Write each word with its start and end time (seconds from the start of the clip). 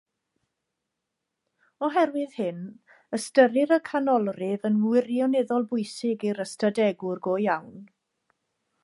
Oherwydd 1.87 2.33
hyn, 2.45 2.63
ystyrir 3.17 3.73
y 3.77 3.79
canolrif 3.91 4.65
yn 4.71 4.81
wirioneddol 4.87 5.69
bwysig 5.75 6.27
i'r 6.31 6.43
ystadegwr 6.47 7.23
go 7.29 7.37
iawn. 7.45 7.71